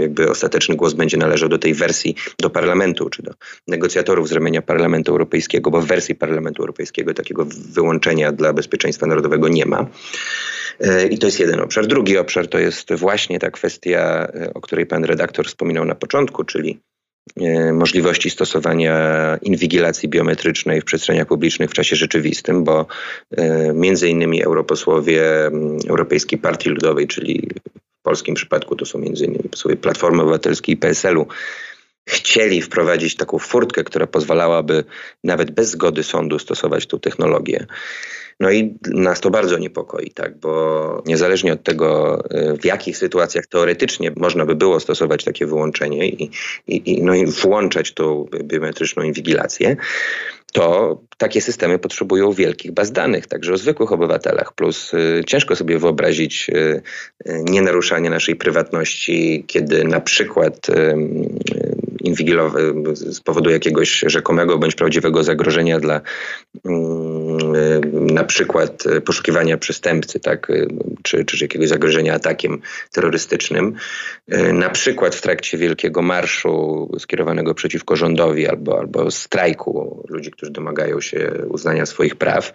[0.00, 3.32] jakby ostateczny głos będzie należał do tej wersji do parlamentu, czy do
[3.68, 9.48] negocjatorów z ramienia Parlamentu Europejskiego, bo w wersji Parlamentu Europejskiego takiego wyłączenia dla bezpieczeństwa narodowego
[9.48, 9.86] nie ma.
[10.80, 11.86] E, I to jest jeden obszar.
[11.86, 16.44] Drugi obszar to jest właśnie ta kwestia, e, o której pan redaktor wspominał na początku,
[16.44, 16.80] czyli
[17.40, 22.86] e, możliwości stosowania inwigilacji biometrycznej w przestrzeniach publicznych w czasie rzeczywistym, bo
[23.74, 25.22] między innymi europosłowie
[25.88, 27.50] Europejskiej Partii Ludowej, czyli
[28.00, 31.26] w polskim przypadku to są między innymi posłowie Platformy Obywatelskiej i PSL-u,
[32.08, 34.84] chcieli wprowadzić taką furtkę, która pozwalałaby
[35.24, 37.66] nawet bez zgody sądu stosować tą technologię.
[38.40, 42.18] No i nas to bardzo niepokoi, tak, bo niezależnie od tego,
[42.52, 46.30] y, w jakich sytuacjach teoretycznie można by było stosować takie wyłączenie i,
[46.66, 49.76] i, no i włączać tą biometryczną inwigilację,
[50.52, 54.52] to takie systemy potrzebują wielkich baz danych, także o zwykłych obywatelach.
[54.52, 56.82] Plus y, ciężko sobie wyobrazić y,
[57.26, 60.66] y, nienaruszanie naszej prywatności, kiedy na przykład
[62.94, 66.00] z powodu jakiegoś rzekomego bądź prawdziwego zagrożenia dla
[67.92, 70.52] na przykład poszukiwania przestępcy, tak,
[71.02, 72.60] czy, czy jakiegoś zagrożenia atakiem
[72.92, 73.74] terrorystycznym,
[74.52, 81.00] na przykład w trakcie wielkiego marszu skierowanego przeciwko rządowi albo, albo strajku ludzi, którzy domagają
[81.00, 82.52] się uznania swoich praw.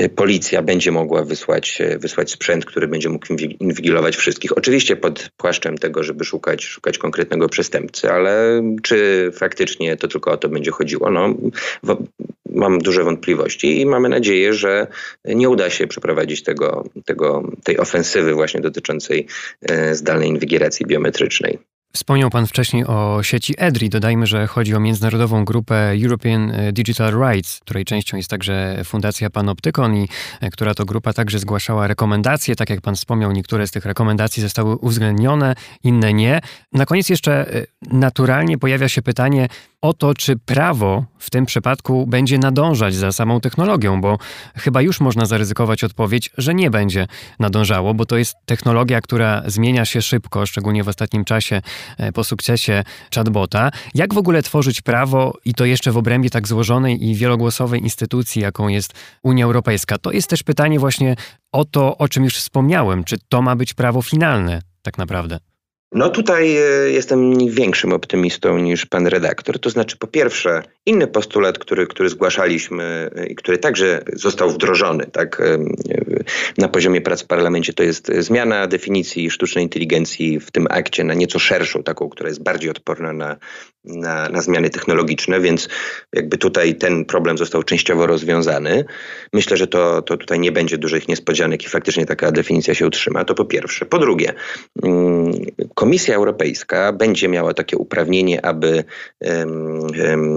[0.00, 3.26] Y, policja będzie mogła wysłać, y, wysłać sprzęt, który będzie mógł
[3.60, 4.58] inwigilować wszystkich.
[4.58, 10.36] Oczywiście pod płaszczem tego, żeby szukać, szukać konkretnego przestępcy, ale czy faktycznie to tylko o
[10.36, 11.10] to będzie chodziło?
[11.10, 11.34] No,
[12.50, 14.86] mam duże wątpliwości i mamy nadzieję, że
[15.24, 19.26] nie uda się przeprowadzić tego, tego, tej ofensywy właśnie dotyczącej
[19.70, 21.58] y, zdalnej inwigilacji biometrycznej.
[21.92, 23.88] Wspomniał Pan wcześniej o sieci EDRI.
[23.88, 29.30] Dodajmy, że chodzi o międzynarodową grupę European e, Digital Rights, której częścią jest także Fundacja
[29.30, 30.08] Panoptykon i
[30.40, 32.56] e, która to grupa także zgłaszała rekomendacje.
[32.56, 36.40] Tak jak Pan wspomniał, niektóre z tych rekomendacji zostały uwzględnione, inne nie.
[36.72, 39.48] Na koniec jeszcze e, naturalnie pojawia się pytanie,
[39.82, 44.18] o to, czy prawo w tym przypadku będzie nadążać za samą technologią, bo
[44.56, 47.06] chyba już można zaryzykować odpowiedź, że nie będzie
[47.38, 51.62] nadążało, bo to jest technologia, która zmienia się szybko, szczególnie w ostatnim czasie
[52.14, 53.70] po sukcesie chatbota.
[53.94, 58.42] Jak w ogóle tworzyć prawo i to jeszcze w obrębie tak złożonej i wielogłosowej instytucji,
[58.42, 58.92] jaką jest
[59.22, 59.98] Unia Europejska?
[59.98, 61.16] To jest też pytanie właśnie
[61.52, 63.04] o to, o czym już wspomniałem.
[63.04, 65.38] Czy to ma być prawo finalne tak naprawdę?
[65.94, 69.58] No tutaj e, jestem większym optymistą niż pan redaktor.
[69.58, 75.06] To znaczy, po pierwsze, inny postulat, który, który zgłaszaliśmy e, i który także został wdrożony
[75.06, 75.58] tak, e,
[76.58, 81.14] na poziomie prac w parlamencie, to jest zmiana definicji sztucznej inteligencji w tym akcie na
[81.14, 83.36] nieco szerszą, taką, która jest bardziej odporna na,
[83.84, 85.68] na, na zmiany technologiczne, więc
[86.12, 88.84] jakby tutaj ten problem został częściowo rozwiązany.
[89.32, 93.24] Myślę, że to, to tutaj nie będzie dużych niespodzianek i faktycznie taka definicja się utrzyma.
[93.24, 93.86] To po pierwsze.
[93.86, 94.32] Po drugie,
[94.82, 95.32] mm,
[95.82, 98.84] Komisja Europejska będzie miała takie uprawnienie, aby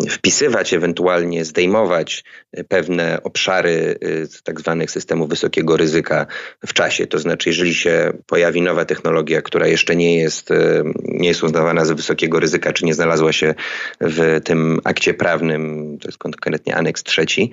[0.09, 2.23] wpisywać, ewentualnie zdejmować
[2.67, 6.25] pewne obszary y, z tak zwanych systemów wysokiego ryzyka
[6.65, 7.07] w czasie.
[7.07, 10.49] To znaczy, jeżeli się pojawi nowa technologia, która jeszcze nie jest,
[11.03, 13.55] nie jest uznawana za wysokiego ryzyka, czy nie znalazła się
[14.01, 17.51] w tym akcie prawnym, to jest konkretnie aneks trzeci,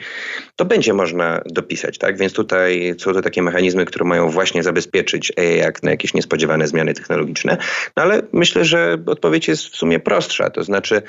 [0.57, 1.99] to będzie można dopisać.
[1.99, 2.19] Tak?
[2.19, 6.95] Więc tutaj są to takie mechanizmy, które mają właśnie zabezpieczyć jak na jakieś niespodziewane zmiany
[6.95, 7.59] technologiczne.
[7.97, 10.51] No ale myślę, że odpowiedź jest w sumie prostsza.
[10.51, 11.03] To znaczy,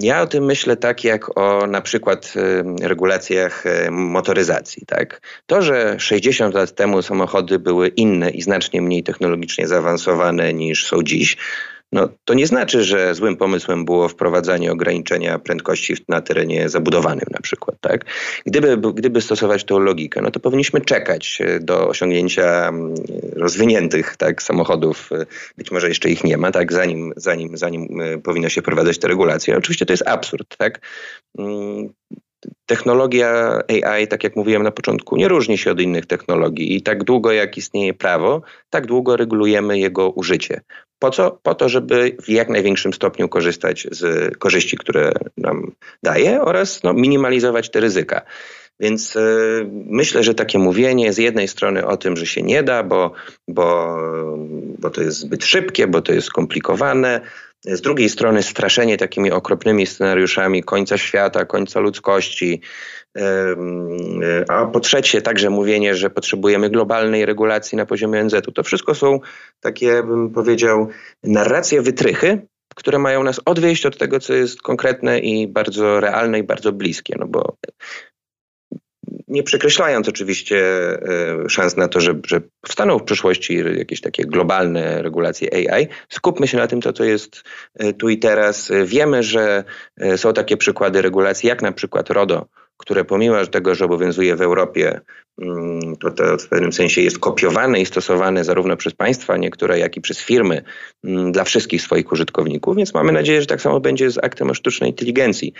[0.00, 2.34] ja o tym myślę tak jak o na przykład
[2.82, 4.86] regulacjach motoryzacji.
[4.86, 5.20] Tak?
[5.46, 11.02] To, że 60 lat temu samochody były inne i znacznie mniej technologicznie zaawansowane niż są
[11.02, 11.36] dziś,
[11.92, 17.40] no, to nie znaczy, że złym pomysłem było wprowadzanie ograniczenia prędkości na terenie zabudowanym na
[17.40, 17.76] przykład.
[17.80, 18.04] Tak?
[18.46, 22.94] Gdyby, gdyby stosować tą logikę, no to powinniśmy czekać e, do osiągnięcia mm,
[23.32, 25.26] rozwiniętych tak, samochodów, e,
[25.58, 29.08] być może jeszcze ich nie ma, tak, zanim, zanim, zanim e, powinno się wprowadzać te
[29.08, 29.56] regulacje.
[29.56, 30.56] Oczywiście to jest absurd.
[30.56, 30.80] Tak?
[32.66, 37.04] Technologia AI, tak jak mówiłem na początku, nie różni się od innych technologii i tak
[37.04, 40.60] długo jak istnieje prawo, tak długo regulujemy jego użycie.
[40.98, 41.38] Po co?
[41.42, 46.92] Po to, żeby w jak największym stopniu korzystać z korzyści, które nam daje oraz no,
[46.92, 48.22] minimalizować te ryzyka.
[48.80, 52.82] Więc y, myślę, że takie mówienie z jednej strony o tym, że się nie da,
[52.82, 53.12] bo,
[53.48, 53.96] bo,
[54.78, 57.20] bo to jest zbyt szybkie, bo to jest skomplikowane,
[57.64, 62.60] z drugiej strony straszenie takimi okropnymi scenariuszami końca świata, końca ludzkości,
[64.48, 68.52] a po trzecie także mówienie, że potrzebujemy globalnej regulacji na poziomie ONZ-u.
[68.52, 69.20] To wszystko są
[69.60, 70.88] takie, bym powiedział,
[71.24, 76.42] narracje wytrychy, które mają nas odwieść od tego, co jest konkretne i bardzo realne i
[76.42, 77.14] bardzo bliskie.
[77.18, 77.56] No bo
[79.28, 85.02] nie przekreślając oczywiście e, szans na to, że, że powstaną w przyszłości jakieś takie globalne
[85.02, 87.42] regulacje AI, skupmy się na tym, co to jest
[87.74, 88.72] e, tu i teraz.
[88.84, 89.64] Wiemy, że
[89.96, 94.42] e, są takie przykłady regulacji, jak na przykład RODO, które pomimo tego, że obowiązuje w
[94.42, 95.00] Europie,
[95.42, 99.96] mm, to, to w pewnym sensie jest kopiowane i stosowane zarówno przez państwa niektóre, jak
[99.96, 100.62] i przez firmy
[101.04, 104.54] mm, dla wszystkich swoich użytkowników, więc mamy nadzieję, że tak samo będzie z aktem o
[104.54, 105.52] sztucznej inteligencji.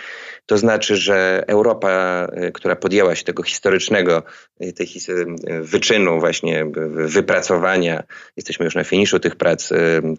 [0.45, 4.23] To znaczy, że Europa, y, która podjęła się tego historycznego
[4.63, 8.03] y, tej y, wyczynu właśnie wypracowania,
[8.37, 9.69] jesteśmy już na finiszu tych prac,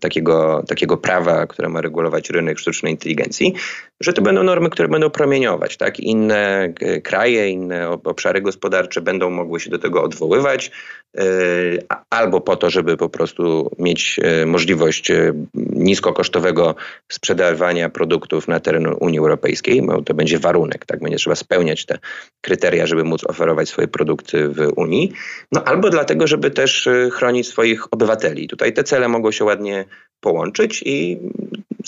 [0.01, 3.55] takiego, takiego prawa, które ma regulować rynek sztucznej inteligencji,
[4.01, 5.77] że to będą normy, które będą promieniować.
[5.77, 6.01] Tak?
[6.01, 6.73] Inne
[7.05, 10.71] kraje, inne obszary gospodarcze będą mogły się do tego odwoływać,
[11.17, 11.23] e,
[12.11, 16.75] albo po to, żeby po prostu mieć e, możliwość e, niskokosztowego
[17.13, 21.01] sprzedawania produktów na terenie Unii Europejskiej, bo to będzie warunek, tak?
[21.01, 21.99] Będzie trzeba spełniać te
[22.41, 25.13] kryteria, żeby móc oferować swoje produkty w Unii.
[25.53, 28.49] No albo dlatego, żeby też chronić swoich obywateli.
[28.49, 29.85] Tutaj te cele mogą się ładnie
[30.21, 31.19] połączyć i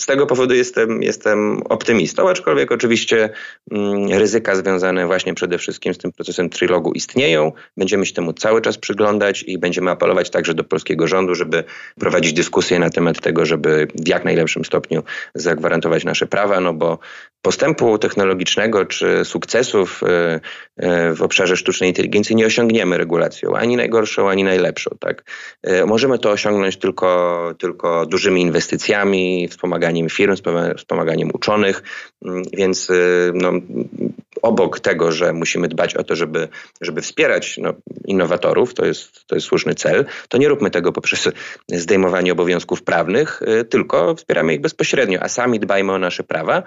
[0.01, 3.31] z tego powodu jestem, jestem optymistą, aczkolwiek oczywiście
[3.71, 7.53] mm, ryzyka związane właśnie przede wszystkim z tym procesem trilogu istnieją.
[7.77, 11.65] Będziemy się temu cały czas przyglądać i będziemy apelować także do polskiego rządu, żeby
[11.99, 15.03] prowadzić dyskusję na temat tego, żeby w jak najlepszym stopniu
[15.35, 16.99] zagwarantować nasze prawa, no bo
[17.43, 20.41] postępu technologicznego czy sukcesów e,
[20.77, 24.91] e, w obszarze sztucznej inteligencji nie osiągniemy regulacją, ani najgorszą, ani najlepszą.
[25.01, 25.25] Tak?
[25.63, 30.35] E, możemy to osiągnąć tylko, tylko dużymi inwestycjami, wspomaganiem firm,
[30.77, 31.83] wspomaganiem uczonych,
[32.25, 32.89] mm, więc
[33.35, 33.53] no,
[34.43, 36.49] obok tego, że musimy dbać o to, żeby,
[36.81, 37.73] żeby wspierać no,
[38.05, 41.29] innowatorów, to jest, to jest słuszny cel, to nie róbmy tego poprzez
[41.69, 46.63] zdejmowanie obowiązków prawnych, tylko wspieramy ich bezpośrednio, a sami dbajmy o nasze prawa,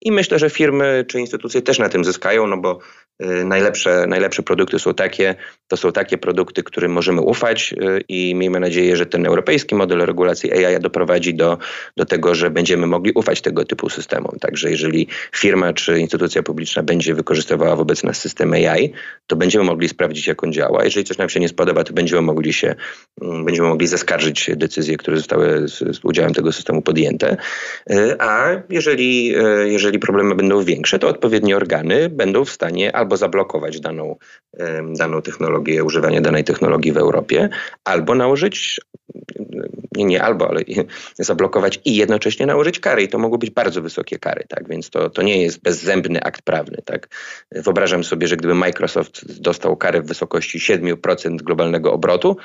[0.00, 2.78] i myślę, że firmy czy instytucje też na tym zyskają, no bo
[3.22, 5.34] Y, najlepsze, najlepsze produkty są takie,
[5.68, 9.98] to są takie produkty, którym możemy ufać y, i miejmy nadzieję, że ten europejski model
[9.98, 11.58] regulacji AI doprowadzi do,
[11.96, 14.38] do tego, że będziemy mogli ufać tego typu systemom.
[14.40, 18.92] Także jeżeli firma czy instytucja publiczna będzie wykorzystywała wobec nas system AI,
[19.26, 20.84] to będziemy mogli sprawdzić, jak on działa.
[20.84, 22.74] Jeżeli coś nam się nie spodoba, to będziemy mogli się,
[23.22, 27.36] mm, będziemy mogli zaskarżyć decyzje, które zostały z, z udziałem tego systemu podjęte.
[27.90, 29.26] Y, a jeżeli,
[29.66, 34.16] jeżeli problemy będą większe, to odpowiednie organy będą w stanie albo zablokować daną,
[34.98, 37.48] daną technologię, używanie danej technologii w Europie,
[37.84, 38.80] albo nałożyć,
[39.96, 40.60] nie, nie albo, ale
[41.18, 43.02] zablokować i jednocześnie nałożyć kary.
[43.02, 44.68] I to mogą być bardzo wysokie kary, tak?
[44.68, 47.08] Więc to, to nie jest bezzębny akt prawny, tak?
[47.52, 52.36] Wyobrażam sobie, że gdyby Microsoft dostał karę w wysokości 7% globalnego obrotu,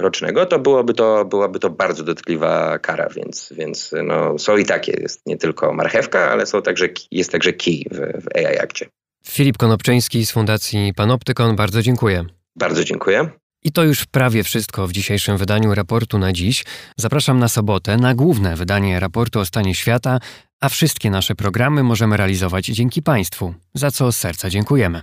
[0.00, 4.92] rocznego, to byłoby to, byłaby to bardzo dotkliwa kara, więc, więc no, są i takie,
[5.00, 8.86] jest nie tylko marchewka, ale są także, jest także key w, w AI Akcie.
[9.26, 12.24] Filip Konopczyński z Fundacji Panoptykon, bardzo dziękuję.
[12.56, 13.30] Bardzo dziękuję.
[13.62, 16.64] I to już prawie wszystko w dzisiejszym wydaniu raportu na dziś.
[16.96, 20.18] Zapraszam na sobotę na główne wydanie raportu o stanie świata,
[20.60, 25.02] a wszystkie nasze programy możemy realizować dzięki Państwu, za co z serca dziękujemy.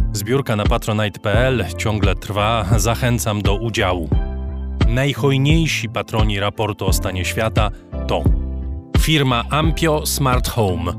[0.13, 4.09] Zbiórka na patronite.pl ciągle trwa, zachęcam do udziału.
[4.87, 7.69] Najhojniejsi patroni raportu o stanie świata
[8.07, 8.23] to
[8.99, 10.93] firma Ampio Smart Home,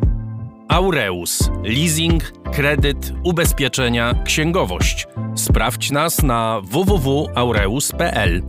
[0.69, 5.07] Aureus, leasing, kredyt, ubezpieczenia, księgowość.
[5.35, 8.43] Sprawdź nas na www.aureus.pl.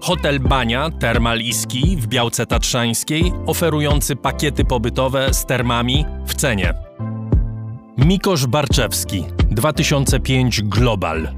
[0.00, 1.38] Hotel Bania Termal
[1.96, 6.74] w Białce Tatrzańskiej, oferujący pakiety pobytowe z termami w cenie.
[7.98, 11.28] Mikosz Barczewski 2005 Global.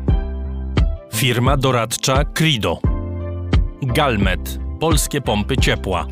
[1.14, 2.79] Firma doradcza Crido
[3.83, 6.07] Galmet Polskie pompy ciepła.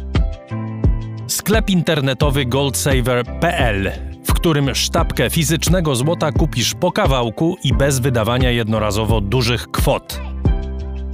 [1.26, 3.92] Sklep internetowy goldsaver.pl
[4.24, 10.20] w którym sztabkę fizycznego złota kupisz po kawałku i bez wydawania jednorazowo dużych kwot.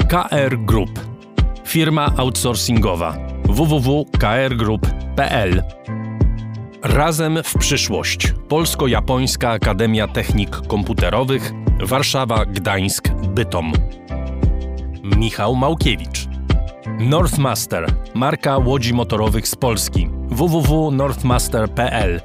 [0.09, 1.01] KR Group.
[1.65, 3.17] Firma outsourcingowa.
[3.45, 5.63] www.krgroup.pl
[6.83, 8.35] Razem w przyszłość.
[8.49, 13.73] Polsko-Japońska Akademia Technik Komputerowych, Warszawa, Gdańsk, Bytom.
[15.17, 16.29] Michał Małkiewicz.
[16.99, 20.09] Northmaster, marka łodzi motorowych z Polski.
[20.29, 22.21] www.northmaster.pl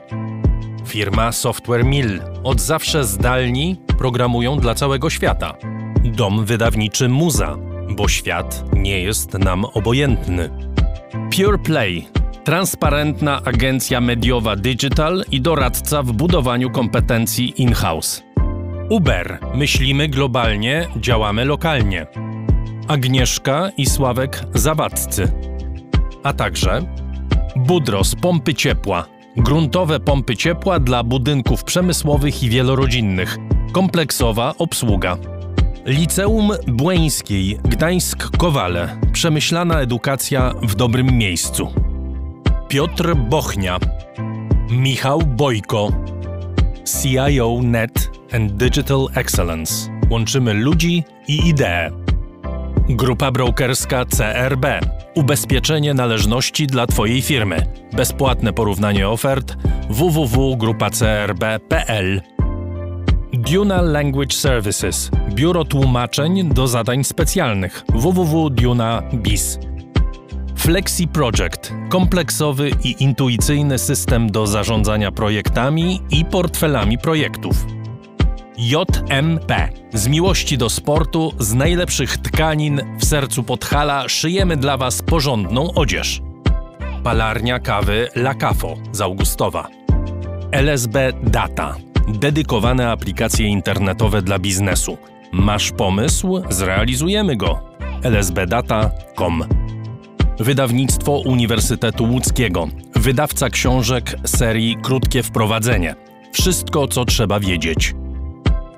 [0.85, 2.21] Firma Software Mill.
[2.43, 5.55] Od zawsze zdalni programują dla całego świata.
[6.03, 7.57] Dom wydawniczy Muza,
[7.89, 10.49] bo świat nie jest nam obojętny.
[11.35, 12.07] Pure Play
[12.45, 18.23] transparentna agencja mediowa Digital i doradca w budowaniu kompetencji in-house.
[18.89, 19.39] Uber.
[19.55, 22.07] Myślimy globalnie, działamy lokalnie.
[22.87, 25.31] Agnieszka i Sławek Zawadzcy.
[26.23, 26.81] A także
[27.55, 29.05] Budros Pompy Ciepła.
[29.37, 33.37] Gruntowe pompy ciepła dla budynków przemysłowych i wielorodzinnych.
[33.71, 35.17] Kompleksowa obsługa.
[35.85, 38.87] Liceum Błeńskiej Gdańsk-Kowale.
[39.11, 41.84] Przemyślana edukacja w dobrym miejscu.
[42.67, 43.79] Piotr Bochnia,
[44.69, 45.91] Michał Bojko,
[46.85, 49.89] CIO Net and Digital Excellence.
[50.09, 51.91] Łączymy ludzi i idee.
[52.89, 54.65] Grupa brokerska CRB.
[55.15, 57.67] Ubezpieczenie należności dla Twojej firmy.
[57.93, 59.57] Bezpłatne porównanie ofert
[59.89, 62.21] www.grupacrb.pl
[63.33, 69.59] Duna Language Services biuro tłumaczeń do zadań specjalnych www.duna.biz.
[70.55, 77.65] Flexi Project kompleksowy i intuicyjny system do zarządzania projektami i portfelami projektów.
[78.57, 79.69] JMP.
[79.93, 86.21] Z miłości do sportu, z najlepszych tkanin w sercu Podhala szyjemy dla Was porządną odzież.
[87.03, 89.67] Palarnia kawy La Cafo z Augustowa.
[90.51, 91.75] LSB Data.
[92.07, 94.97] Dedykowane aplikacje internetowe dla biznesu.
[95.31, 96.41] Masz pomysł?
[96.49, 97.59] Zrealizujemy go.
[98.03, 99.43] lsbdata.com
[100.39, 102.67] Wydawnictwo Uniwersytetu Łódzkiego.
[102.95, 105.95] Wydawca książek serii Krótkie Wprowadzenie.
[106.31, 107.95] Wszystko, co trzeba wiedzieć.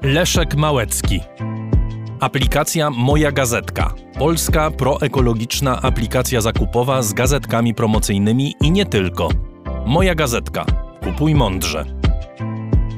[0.01, 1.20] Leszek Małecki.
[2.20, 3.93] Aplikacja Moja Gazetka.
[4.20, 9.30] Polska proekologiczna aplikacja zakupowa z gazetkami promocyjnymi i nie tylko.
[9.86, 10.66] Moja Gazetka.
[11.03, 11.86] Kupuj mądrze.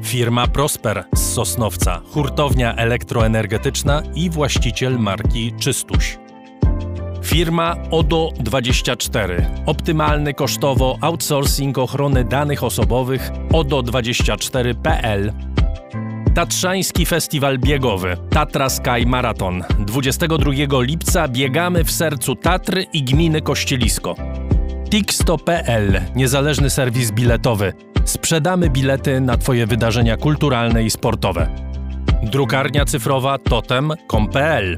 [0.03, 6.17] Firma Prosper z Sosnowca, hurtownia elektroenergetyczna i właściciel marki Czystuś.
[7.23, 9.45] Firma ODO24.
[9.65, 15.31] Optymalny kosztowo outsourcing ochrony danych osobowych ODO24.pl
[16.35, 19.63] Tatrzański Festiwal Biegowy Tatra Sky Marathon.
[19.79, 20.51] 22
[20.81, 24.15] lipca biegamy w sercu Tatry i gminy Kościelisko.
[24.89, 27.73] Tixto.pl Niezależny serwis biletowy.
[28.05, 31.49] Sprzedamy bilety na Twoje wydarzenia kulturalne i sportowe.
[32.23, 34.77] Drukarnia cyfrowa totem.com.pl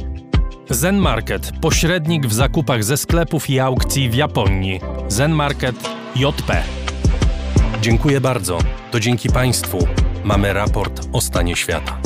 [0.69, 4.79] Zen Market, pośrednik w zakupach ze sklepów i aukcji w Japonii.
[5.07, 5.75] Zen Market
[6.15, 6.63] JP.
[7.81, 8.57] Dziękuję bardzo.
[8.91, 9.87] To dzięki Państwu
[10.23, 11.97] mamy raport o stanie świata.